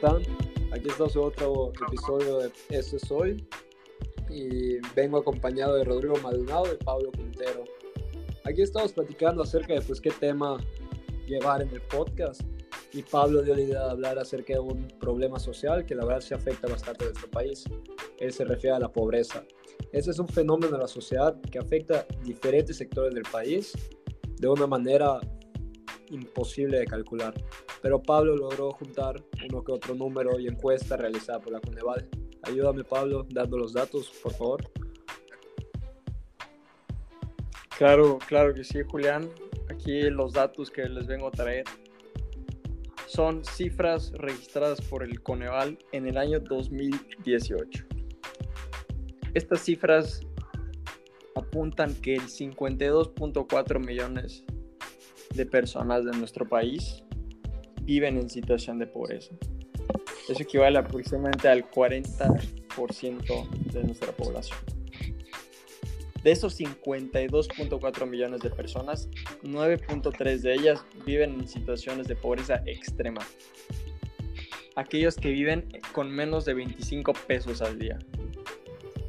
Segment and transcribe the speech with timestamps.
[0.00, 0.22] están?
[0.70, 3.44] Aquí está su otro episodio de Este Soy
[4.30, 7.64] y vengo acompañado de Rodrigo Maldonado y Pablo Quintero.
[8.44, 10.56] Aquí estamos platicando acerca de pues qué tema
[11.26, 12.42] llevar en el podcast
[12.92, 16.20] y Pablo dio la idea de hablar acerca de un problema social que la verdad
[16.20, 17.64] se afecta bastante a nuestro país.
[18.20, 19.42] Él se refiere a la pobreza.
[19.90, 23.72] Ese es un fenómeno de la sociedad que afecta diferentes sectores del país
[24.36, 25.18] de una manera
[26.10, 27.34] imposible de calcular.
[27.82, 32.08] Pero Pablo logró juntar uno que otro número y encuesta realizada por la Coneval.
[32.42, 34.70] Ayúdame Pablo dando los datos, por favor.
[37.76, 39.28] Claro, claro que sí, Julián.
[39.70, 41.64] Aquí los datos que les vengo a traer
[43.06, 47.84] son cifras registradas por el Coneval en el año 2018.
[49.34, 50.20] Estas cifras
[51.34, 54.44] apuntan que el 52.4 millones
[55.34, 57.04] de personas de nuestro país
[57.88, 59.34] viven en situación de pobreza.
[60.28, 64.58] Eso equivale aproximadamente al 40% de nuestra población.
[66.22, 69.08] De esos 52.4 millones de personas,
[69.42, 73.22] 9.3 de ellas viven en situaciones de pobreza extrema.
[74.76, 77.98] Aquellos que viven con menos de 25 pesos al día.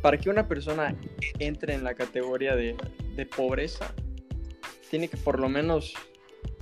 [0.01, 0.95] Para que una persona
[1.39, 2.77] entre en la categoría de,
[3.17, 3.93] de pobreza,
[4.89, 5.93] tiene que por lo menos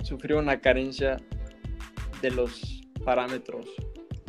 [0.02, 1.18] sufrir una carencia
[2.20, 3.66] de los parámetros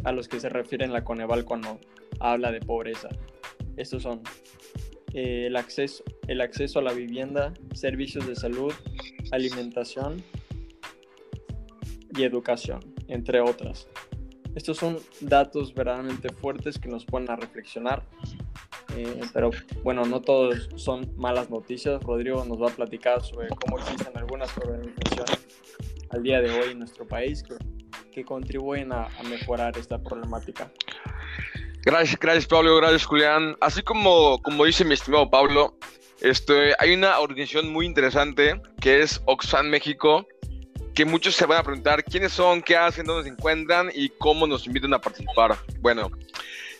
[0.03, 1.79] a los que se refiere la Coneval cuando
[2.19, 3.09] habla de pobreza.
[3.77, 4.21] Estos son
[5.13, 8.73] eh, el, acceso, el acceso a la vivienda, servicios de salud,
[9.31, 10.23] alimentación
[12.15, 13.87] y educación, entre otras.
[14.55, 18.03] Estos son datos verdaderamente fuertes que nos ponen a reflexionar,
[18.97, 19.51] eh, pero
[19.83, 22.01] bueno, no todos son malas noticias.
[22.03, 25.47] Rodrigo nos va a platicar sobre cómo existen algunas organizaciones
[26.09, 27.43] al día de hoy en nuestro país
[28.19, 30.69] que contribuyen a, a mejorar esta problemática.
[31.83, 33.55] Gracias, gracias Pablo, gracias Julián.
[33.61, 35.77] Así como, como dice mi estimado Pablo,
[36.21, 40.27] este, hay una organización muy interesante que es Oxfam México,
[40.93, 44.45] que muchos se van a preguntar quiénes son, qué hacen, dónde se encuentran y cómo
[44.45, 45.55] nos invitan a participar.
[45.79, 46.11] Bueno,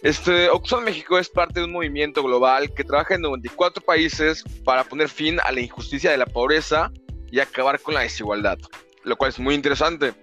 [0.02, 4.84] este, Oxfam México es parte de un movimiento global que trabaja en 94 países para
[4.84, 6.92] poner fin a la injusticia de la pobreza
[7.32, 8.58] y acabar con la desigualdad,
[9.04, 10.14] lo cual es muy interesante.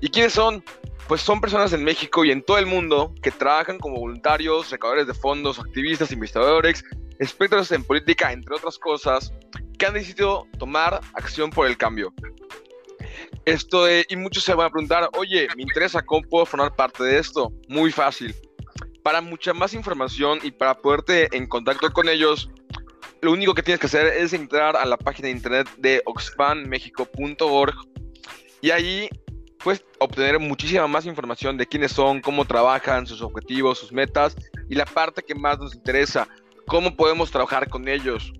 [0.00, 0.62] ¿Y quiénes son?
[1.10, 5.08] pues son personas en México y en todo el mundo que trabajan como voluntarios, recaudadores
[5.08, 6.84] de fondos, activistas, investigadores,
[7.18, 9.34] expertos en política, entre otras cosas,
[9.76, 12.14] que han decidido tomar acción por el cambio.
[13.44, 17.18] Esto y muchos se van a preguntar, oye, me interesa cómo puedo formar parte de
[17.18, 17.52] esto.
[17.66, 18.32] Muy fácil.
[19.02, 22.50] Para mucha más información y para poderte en contacto con ellos,
[23.20, 27.74] lo único que tienes que hacer es entrar a la página de internet de oxfanmexico.org
[28.62, 29.08] y ahí
[29.62, 34.36] puedes obtener muchísima más información de quiénes son, cómo trabajan, sus objetivos, sus metas
[34.68, 36.28] y la parte que más nos interesa,
[36.66, 38.32] cómo podemos trabajar con ellos.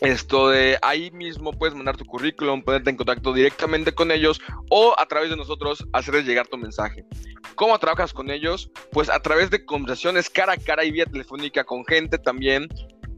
[0.00, 4.94] Esto de ahí mismo puedes mandar tu currículum, ponerte en contacto directamente con ellos o
[4.98, 7.04] a través de nosotros hacerles llegar tu mensaje.
[7.54, 8.70] ¿Cómo trabajas con ellos?
[8.90, 12.68] Pues a través de conversaciones cara a cara y vía telefónica con gente también.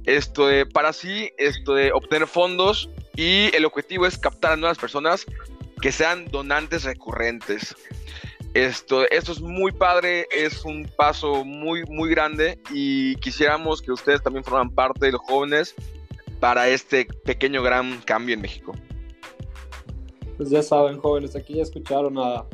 [0.04, 4.78] Esto de, para así esto de obtener fondos y el objetivo es captar a nuevas
[4.78, 5.26] personas
[5.80, 7.74] que sean donantes recurrentes.
[8.54, 14.22] Esto, esto es muy padre, es un paso muy, muy grande y quisiéramos que ustedes
[14.22, 15.74] también forman parte de los jóvenes
[16.40, 18.72] para este pequeño gran cambio en México.
[20.36, 22.46] Pues ya saben, jóvenes, aquí ya escucharon a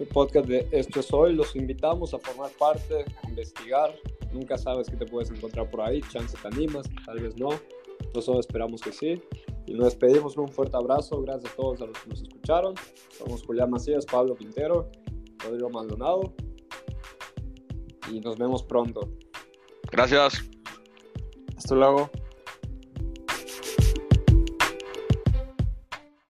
[0.00, 1.34] el podcast de Esto es Hoy.
[1.34, 3.94] Los invitamos a formar parte, a investigar.
[4.32, 6.00] Nunca sabes qué te puedes encontrar por ahí.
[6.10, 7.50] Chance te animas, tal vez no.
[8.14, 9.22] Nosotros esperamos que sí.
[9.70, 11.22] Y nos despedimos con un fuerte abrazo.
[11.22, 12.74] Gracias a todos a los que nos escucharon.
[13.16, 14.90] Somos Julián Macías, Pablo Quintero,
[15.38, 16.34] Rodrigo Maldonado.
[18.10, 19.12] Y nos vemos pronto.
[19.92, 20.42] Gracias.
[21.56, 22.10] Hasta luego.